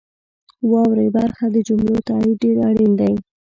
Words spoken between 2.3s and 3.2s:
ډیر اړین دی.